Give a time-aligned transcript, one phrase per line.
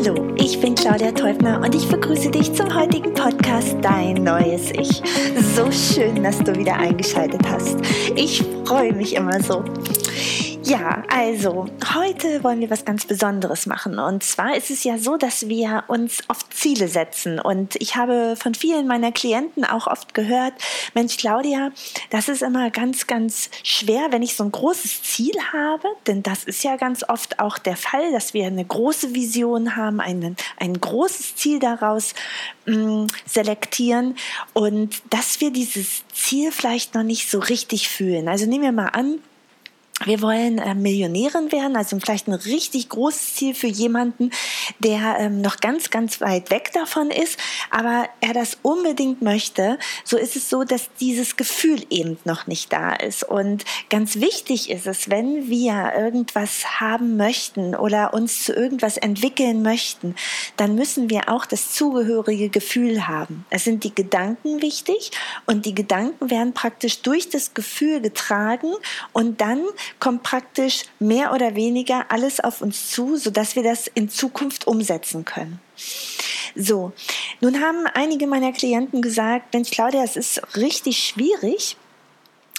[0.00, 5.02] Hallo, ich bin Claudia Teubner und ich begrüße dich zum heutigen Podcast Dein neues Ich.
[5.56, 7.78] So schön, dass du wieder eingeschaltet hast.
[8.14, 9.64] Ich freue mich immer so.
[10.68, 13.98] Ja, also heute wollen wir was ganz Besonderes machen.
[13.98, 17.40] Und zwar ist es ja so, dass wir uns oft Ziele setzen.
[17.40, 20.52] Und ich habe von vielen meiner Klienten auch oft gehört,
[20.92, 21.70] Mensch, Claudia,
[22.10, 25.88] das ist immer ganz, ganz schwer, wenn ich so ein großes Ziel habe.
[26.06, 30.00] Denn das ist ja ganz oft auch der Fall, dass wir eine große Vision haben,
[30.00, 32.12] einen, ein großes Ziel daraus
[32.66, 34.16] mh, mm, selektieren
[34.52, 38.28] und dass wir dieses Ziel vielleicht noch nicht so richtig fühlen.
[38.28, 39.20] Also nehmen wir mal an,
[40.04, 44.30] wir wollen äh, Millionärin werden, also vielleicht ein richtig großes Ziel für jemanden,
[44.78, 47.38] der ähm, noch ganz, ganz weit weg davon ist,
[47.70, 49.78] aber er das unbedingt möchte.
[50.04, 53.24] So ist es so, dass dieses Gefühl eben noch nicht da ist.
[53.24, 59.62] Und ganz wichtig ist es, wenn wir irgendwas haben möchten oder uns zu irgendwas entwickeln
[59.62, 60.14] möchten,
[60.56, 63.44] dann müssen wir auch das zugehörige Gefühl haben.
[63.50, 65.10] Es sind die Gedanken wichtig
[65.46, 68.72] und die Gedanken werden praktisch durch das Gefühl getragen
[69.12, 69.62] und dann
[69.98, 75.24] kommt praktisch mehr oder weniger alles auf uns zu, sodass wir das in Zukunft umsetzen
[75.24, 75.60] können.
[76.54, 76.92] So,
[77.40, 81.76] nun haben einige meiner Klienten gesagt, Mensch Claudia, es ist richtig schwierig,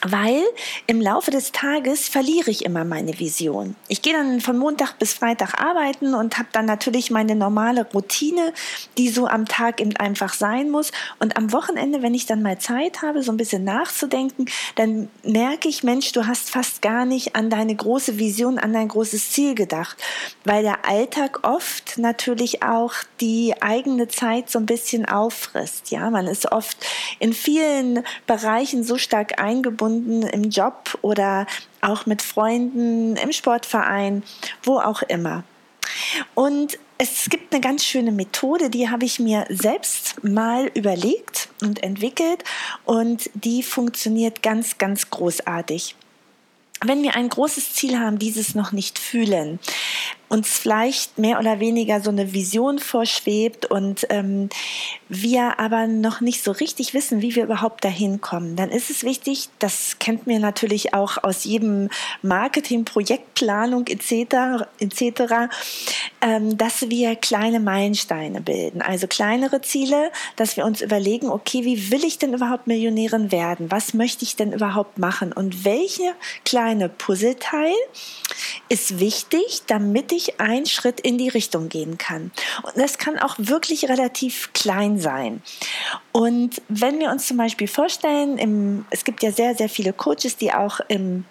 [0.06, 0.44] weil
[0.88, 3.76] im Laufe des Tages verliere ich immer meine Vision.
[3.90, 8.54] Ich gehe dann von Montag bis Freitag arbeiten und habe dann natürlich meine normale Routine,
[8.98, 10.94] die so am Tag eben einfach sein muss.
[11.20, 15.68] Und am Wochenende, wenn ich dann mal Zeit habe, so ein bisschen nachzudenken, dann merke
[15.68, 19.54] ich, Mensch, du hast fast gar nicht an deine große Vision, an dein großes Ziel
[19.54, 19.98] gedacht,
[20.46, 25.92] weil der Alltag oft natürlich auch die eigene Zeit so ein bisschen auffrisst.
[25.92, 26.78] Ja, man ist oft
[27.20, 31.48] in vielen Bereichen so stark eingebunden, Kunden im Job oder
[31.82, 34.22] auch mit Freunden im Sportverein,
[34.62, 35.44] wo auch immer.
[36.36, 41.82] Und es gibt eine ganz schöne Methode, die habe ich mir selbst mal überlegt und
[41.82, 42.44] entwickelt
[42.86, 45.96] und die funktioniert ganz, ganz großartig.
[46.86, 49.58] Wenn wir ein großes Ziel haben, dieses noch nicht fühlen,
[50.30, 54.50] uns vielleicht mehr oder weniger so eine Vision vorschwebt und ähm,
[55.10, 59.04] wir aber noch nicht so richtig wissen, wie wir überhaupt dahin kommen, dann ist es
[59.04, 61.90] wichtig, das kennt mir natürlich auch aus jedem
[62.22, 65.50] Marketing, Projektplanung etc., etc.,
[66.22, 71.92] ähm, dass wir kleine Meilensteine bilden, also kleinere Ziele, dass wir uns überlegen, okay, wie
[71.92, 73.72] will ich denn überhaupt Millionärin werden?
[73.72, 75.34] Was möchte ich denn überhaupt machen?
[75.34, 76.14] Und welche
[76.46, 77.74] kleine Puzzleteil
[78.68, 82.32] ist wichtig, damit ich einen Schritt in die Richtung gehen kann.
[82.64, 85.42] Und das kann auch wirklich relativ klein sein.
[86.12, 90.38] Und wenn wir uns zum Beispiel vorstellen, im, es gibt ja sehr, sehr viele Coaches,
[90.38, 91.26] die auch im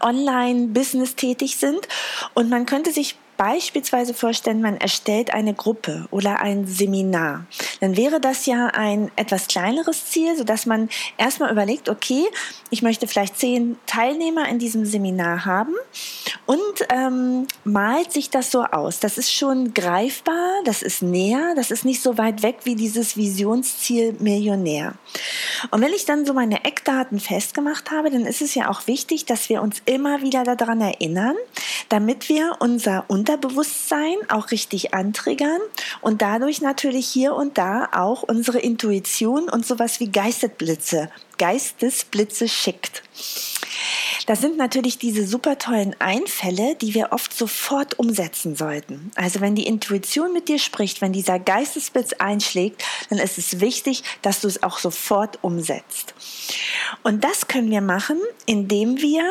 [0.00, 1.88] Online-Business tätig sind.
[2.34, 7.44] Und man könnte sich beispielsweise vorstellen, man erstellt eine Gruppe oder ein Seminar,
[7.80, 10.88] dann wäre das ja ein etwas kleineres Ziel, sodass man
[11.18, 12.24] erstmal überlegt, okay,
[12.70, 15.74] ich möchte vielleicht zehn Teilnehmer in diesem Seminar haben
[16.46, 19.00] und ähm, malt sich das so aus.
[19.00, 23.16] Das ist schon greifbar, das ist näher, das ist nicht so weit weg wie dieses
[23.16, 24.94] Visionsziel Millionär.
[25.72, 29.26] Und wenn ich dann so meine Eckdaten festgemacht habe, dann ist es ja auch wichtig,
[29.26, 31.34] dass wir uns immer wieder daran erinnern,
[31.88, 35.60] damit wir unser Unterbewusstsein auch richtig antriggern
[36.02, 43.02] und dadurch natürlich hier und da auch unsere Intuition und sowas wie Geistesblitze, Geistesblitze schickt.
[44.26, 49.10] Das sind natürlich diese super tollen Einfälle, die wir oft sofort umsetzen sollten.
[49.14, 54.04] Also wenn die Intuition mit dir spricht, wenn dieser Geistesblitz einschlägt, dann ist es wichtig,
[54.20, 56.14] dass du es auch sofort umsetzt.
[57.02, 59.24] Und das können wir machen, indem wir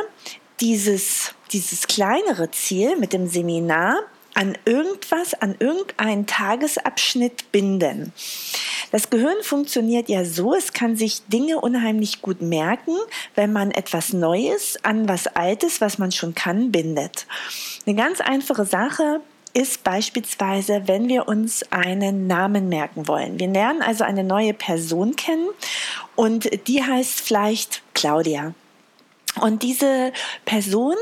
[0.61, 3.97] dieses, dieses kleinere Ziel mit dem Seminar
[4.33, 8.13] an irgendwas, an irgendeinen Tagesabschnitt binden.
[8.91, 12.95] Das Gehirn funktioniert ja so, es kann sich Dinge unheimlich gut merken,
[13.35, 17.25] wenn man etwas Neues an was Altes, was man schon kann, bindet.
[17.85, 19.22] Eine ganz einfache Sache
[19.53, 23.37] ist beispielsweise, wenn wir uns einen Namen merken wollen.
[23.40, 25.49] Wir lernen also eine neue Person kennen
[26.16, 28.53] und die heißt vielleicht Claudia.
[29.39, 30.11] Und diese
[30.45, 30.95] Person,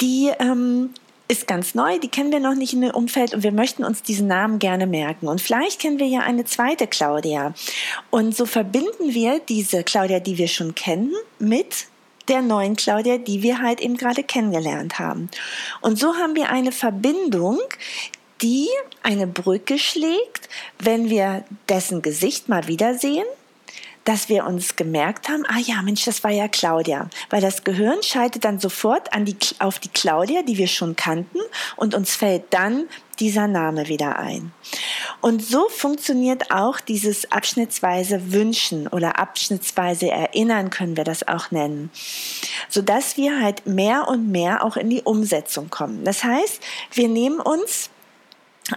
[0.00, 0.90] die ähm,
[1.28, 4.02] ist ganz neu, die kennen wir noch nicht in dem Umfeld und wir möchten uns
[4.02, 5.28] diesen Namen gerne merken.
[5.28, 7.54] Und vielleicht kennen wir ja eine zweite Claudia.
[8.10, 11.86] Und so verbinden wir diese Claudia, die wir schon kennen, mit
[12.28, 15.30] der neuen Claudia, die wir halt eben gerade kennengelernt haben.
[15.80, 17.58] Und so haben wir eine Verbindung,
[18.40, 18.68] die
[19.02, 20.48] eine Brücke schlägt,
[20.78, 23.26] wenn wir dessen Gesicht mal wiedersehen
[24.08, 27.10] dass wir uns gemerkt haben, ah ja, Mensch, das war ja Claudia.
[27.28, 31.40] Weil das Gehirn schaltet dann sofort an die, auf die Claudia, die wir schon kannten,
[31.76, 32.88] und uns fällt dann
[33.20, 34.52] dieser Name wieder ein.
[35.20, 41.90] Und so funktioniert auch dieses abschnittsweise Wünschen oder abschnittsweise Erinnern, können wir das auch nennen,
[42.70, 46.04] sodass wir halt mehr und mehr auch in die Umsetzung kommen.
[46.04, 46.62] Das heißt,
[46.92, 47.90] wir nehmen uns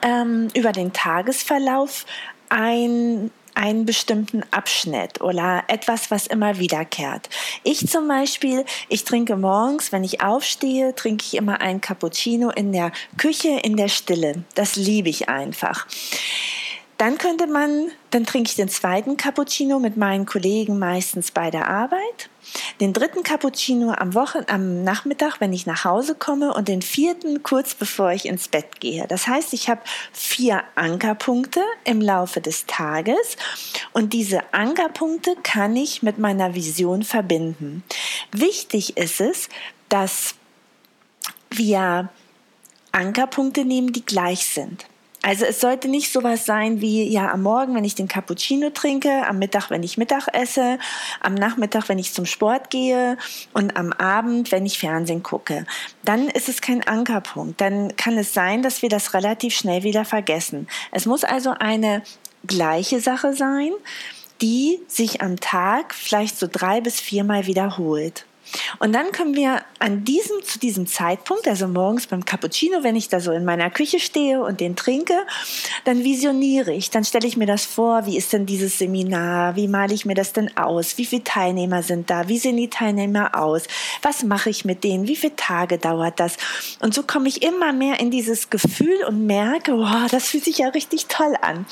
[0.01, 2.05] ähm, über den Tagesverlauf
[2.49, 7.29] ein einen bestimmten Abschnitt oder etwas, was immer wiederkehrt.
[7.63, 12.71] Ich zum Beispiel, ich trinke morgens, wenn ich aufstehe, trinke ich immer ein Cappuccino in
[12.71, 14.43] der Küche in der Stille.
[14.55, 15.85] Das liebe ich einfach.
[16.97, 21.67] Dann könnte man, dann trinke ich den zweiten Cappuccino mit meinen Kollegen meistens bei der
[21.67, 22.30] Arbeit
[22.79, 27.43] den dritten Cappuccino am, Wochen, am Nachmittag, wenn ich nach Hause komme und den vierten
[27.43, 29.07] kurz bevor ich ins Bett gehe.
[29.07, 29.81] Das heißt, ich habe
[30.11, 33.37] vier Ankerpunkte im Laufe des Tages
[33.93, 37.83] und diese Ankerpunkte kann ich mit meiner Vision verbinden.
[38.31, 39.49] Wichtig ist es,
[39.89, 40.35] dass
[41.49, 42.09] wir
[42.91, 44.85] Ankerpunkte nehmen, die gleich sind.
[45.23, 49.27] Also es sollte nicht sowas sein wie, ja, am Morgen, wenn ich den Cappuccino trinke,
[49.27, 50.79] am Mittag, wenn ich Mittag esse,
[51.19, 53.17] am Nachmittag, wenn ich zum Sport gehe
[53.53, 55.65] und am Abend, wenn ich Fernsehen gucke.
[56.03, 57.61] Dann ist es kein Ankerpunkt.
[57.61, 60.67] Dann kann es sein, dass wir das relativ schnell wieder vergessen.
[60.91, 62.01] Es muss also eine
[62.47, 63.71] gleiche Sache sein,
[64.41, 68.25] die sich am Tag vielleicht so drei bis viermal wiederholt.
[68.79, 73.09] Und dann können wir an diesem, zu diesem Zeitpunkt, also morgens beim Cappuccino, wenn ich
[73.09, 75.25] da so in meiner Küche stehe und den trinke,
[75.85, 79.67] dann visioniere ich, dann stelle ich mir das vor, wie ist denn dieses Seminar, wie
[79.67, 83.35] male ich mir das denn aus, wie viele Teilnehmer sind da, wie sehen die Teilnehmer
[83.35, 83.63] aus,
[84.01, 86.37] was mache ich mit denen, wie viele Tage dauert das.
[86.79, 90.59] Und so komme ich immer mehr in dieses Gefühl und merke, wow, das fühlt sich
[90.59, 91.65] ja richtig toll an.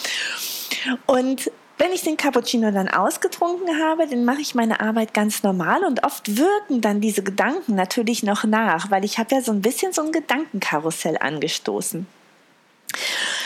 [1.06, 5.86] Und wenn ich den Cappuccino dann ausgetrunken habe, dann mache ich meine Arbeit ganz normal
[5.86, 9.62] und oft wirken dann diese Gedanken natürlich noch nach, weil ich habe ja so ein
[9.62, 12.06] bisschen so ein Gedankenkarussell angestoßen.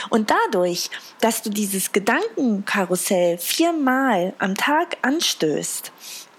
[0.09, 0.89] Und dadurch,
[1.21, 5.91] dass du dieses Gedankenkarussell viermal am Tag anstößt,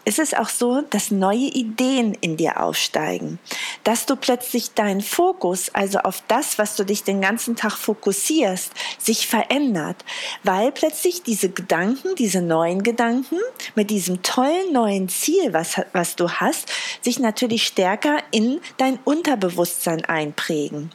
[0.05, 3.39] ist es auch so, dass neue Ideen in dir aufsteigen,
[3.85, 8.73] dass du plötzlich deinen Fokus, also auf das, was du dich den ganzen Tag fokussierst,
[8.99, 10.05] sich verändert,
[10.43, 13.39] weil plötzlich diese Gedanken, diese neuen Gedanken
[13.75, 16.71] mit diesem tollen neuen Ziel, was, was du hast,
[17.01, 20.91] sich natürlich stärker in dein Unterbewusstsein einprägen.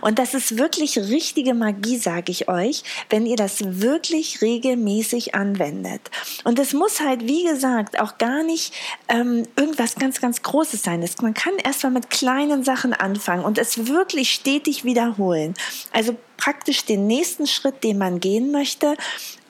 [0.00, 6.10] Und das ist wirklich richtige Magie, sage ich euch, wenn ihr das wirklich regelmäßig anwendet.
[6.44, 8.72] Und es muss halt, wie gesagt, auch gar nicht nicht
[9.08, 11.00] ähm, irgendwas ganz, ganz Großes sein.
[11.00, 15.54] Das, man kann erstmal mit kleinen Sachen anfangen und es wirklich stetig wiederholen.
[15.92, 18.96] Also praktisch den nächsten Schritt, den man gehen möchte,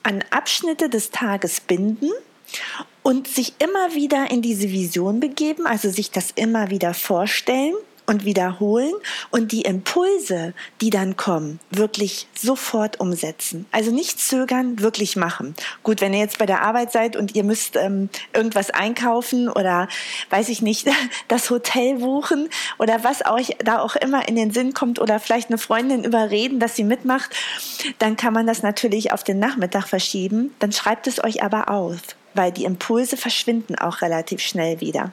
[0.01, 2.09] an Abschnitte des Tages binden
[3.03, 7.75] und sich immer wieder in diese Vision begeben, also sich das immer wieder vorstellen
[8.05, 8.93] und wiederholen
[9.31, 13.65] und die Impulse, die dann kommen, wirklich sofort umsetzen.
[13.71, 15.55] Also nicht zögern, wirklich machen.
[15.83, 19.87] Gut, wenn ihr jetzt bei der Arbeit seid und ihr müsst ähm, irgendwas einkaufen oder
[20.29, 20.87] weiß ich nicht,
[21.27, 25.49] das Hotel buchen oder was euch da auch immer in den Sinn kommt oder vielleicht
[25.49, 27.35] eine Freundin überreden, dass sie mitmacht,
[27.99, 30.53] dann kann man das natürlich auf den Nachmittag verschieben.
[30.59, 31.97] Dann schreibt es euch aber auf,
[32.33, 35.11] weil die Impulse verschwinden auch relativ schnell wieder.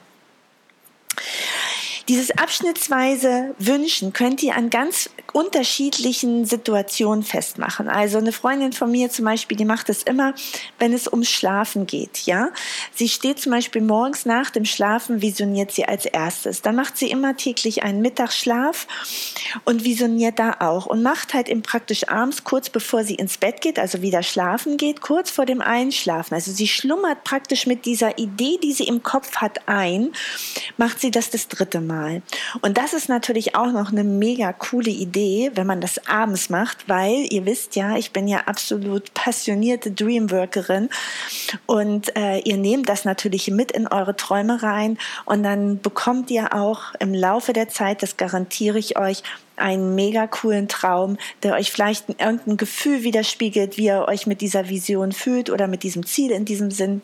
[2.09, 7.89] Dieses abschnittsweise Wünschen könnt ihr an ganz unterschiedlichen Situationen festmachen.
[7.89, 10.33] Also eine Freundin von mir zum Beispiel, die macht es immer,
[10.79, 12.25] wenn es ums Schlafen geht.
[12.25, 12.49] Ja,
[12.93, 16.61] sie steht zum Beispiel morgens nach dem Schlafen, visioniert sie als erstes.
[16.61, 18.87] Dann macht sie immer täglich einen Mittagsschlaf
[19.65, 23.61] und visioniert da auch und macht halt im praktisch abends kurz bevor sie ins Bett
[23.61, 26.35] geht, also wieder schlafen geht, kurz vor dem Einschlafen.
[26.35, 30.11] Also sie schlummert praktisch mit dieser Idee, die sie im Kopf hat, ein,
[30.77, 32.21] macht sie das das dritte mal.
[32.61, 35.22] Und das ist natürlich auch noch eine mega coole Idee,
[35.53, 40.89] wenn man das abends macht, weil ihr wisst ja, ich bin ja absolut passionierte Dreamworkerin
[41.65, 46.53] und äh, ihr nehmt das natürlich mit in eure Träume rein und dann bekommt ihr
[46.53, 49.23] auch im Laufe der Zeit, das garantiere ich euch,
[49.55, 54.69] einen mega coolen Traum, der euch vielleicht irgendein Gefühl widerspiegelt, wie ihr euch mit dieser
[54.69, 57.01] Vision fühlt oder mit diesem Ziel in diesem Sinn.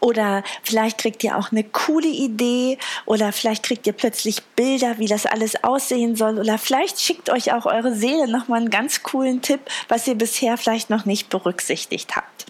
[0.00, 5.06] Oder vielleicht kriegt ihr auch eine coole Idee oder vielleicht kriegt ihr plötzlich Bilder, wie
[5.06, 6.38] das alles aussehen soll.
[6.38, 10.56] Oder vielleicht schickt euch auch eure Seele nochmal einen ganz coolen Tipp, was ihr bisher
[10.56, 12.46] vielleicht noch nicht berücksichtigt habt.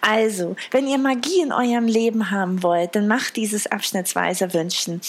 [0.00, 5.00] Also, wenn ihr Magie in eurem Leben haben wollt, dann macht dieses abschnittsweise Wünschen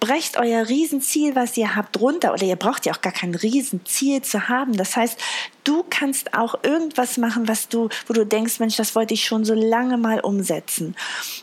[0.00, 2.32] brecht euer Riesenziel, was ihr habt, runter.
[2.32, 4.76] Oder ihr braucht ja auch gar kein Riesenziel zu haben.
[4.76, 5.18] Das heißt,
[5.64, 9.44] du kannst auch irgendwas machen, was du, wo du denkst, Mensch, das wollte ich schon
[9.44, 10.94] so lange mal umsetzen.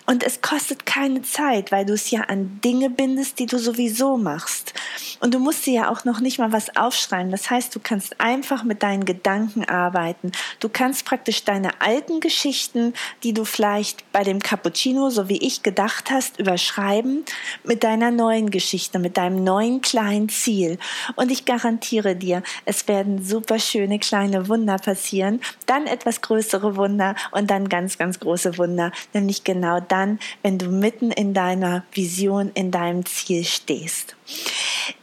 [0.05, 4.17] Und es kostet keine Zeit, weil du es ja an Dinge bindest, die du sowieso
[4.17, 4.74] machst.
[5.19, 7.31] Und du musst dir ja auch noch nicht mal was aufschreiben.
[7.31, 10.31] Das heißt, du kannst einfach mit deinen Gedanken arbeiten.
[10.59, 12.93] Du kannst praktisch deine alten Geschichten,
[13.24, 17.25] die du vielleicht bei dem Cappuccino, so wie ich gedacht hast, überschreiben
[17.63, 20.77] mit deiner neuen Geschichte, mit deinem neuen kleinen Ziel.
[21.15, 27.15] Und ich garantiere dir, es werden super schöne kleine Wunder passieren, dann etwas größere Wunder
[27.31, 28.91] und dann ganz, ganz große Wunder.
[29.13, 34.16] Nämlich genau dann, wenn du mitten in deiner Vision, in deinem Ziel stehst.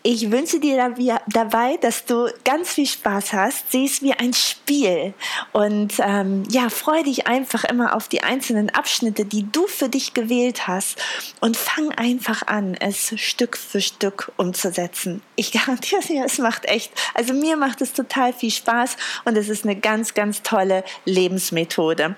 [0.02, 0.94] Ich wünsche dir
[1.28, 3.70] dabei, dass du ganz viel Spaß hast.
[3.70, 5.14] Sieh es wie ein Spiel
[5.52, 10.12] und ähm, ja, freu dich einfach immer auf die einzelnen Abschnitte, die du für dich
[10.12, 11.00] gewählt hast
[11.40, 15.22] und fang einfach an, es Stück für Stück umzusetzen.
[15.36, 19.48] Ich garantiere dir, es macht echt, also mir macht es total viel Spaß und es
[19.48, 22.16] ist eine ganz, ganz tolle Lebensmethode.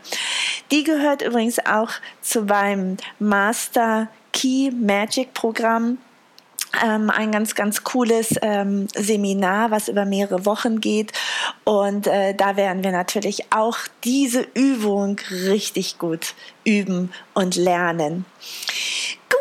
[0.71, 1.90] Die gehört übrigens auch
[2.23, 5.99] zu meinem Master Key Magic Programm
[6.83, 11.12] ähm, ein ganz, ganz cooles ähm, Seminar, was über mehrere Wochen geht.
[11.64, 18.25] Und äh, da werden wir natürlich auch diese Übung richtig gut üben und lernen.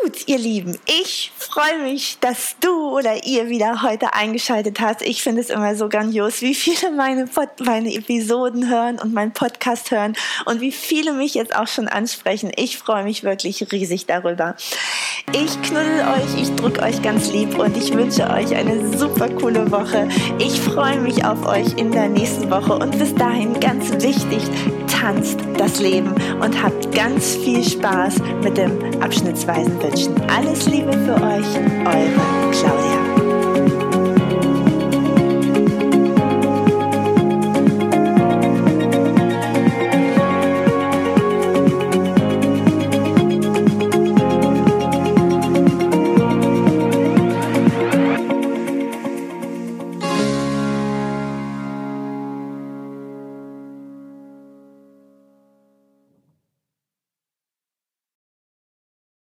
[0.02, 5.02] Gut, ihr Lieben, ich freue mich, dass du oder ihr wieder heute eingeschaltet hast.
[5.02, 9.32] Ich finde es immer so grandios, wie viele meine, Pod meine Episoden hören und meinen
[9.32, 12.50] Podcast hören und wie viele mich jetzt auch schon ansprechen.
[12.56, 14.56] Ich freue mich wirklich riesig darüber.
[15.32, 19.70] Ich knuddel euch, ich drücke euch ganz lieb und ich wünsche euch eine super coole
[19.70, 20.08] Woche.
[20.38, 24.42] Ich freue mich auf euch in der nächsten Woche und bis dahin ganz wichtig,
[24.86, 30.14] tanzt das Leben und habt ganz viel Spaß mit dem abschnittsweisen Wünschen.
[30.28, 31.46] Alles Liebe für euch,
[31.84, 33.13] eure Claudia.